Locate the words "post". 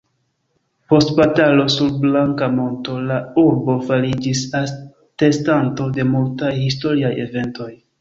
0.93-1.11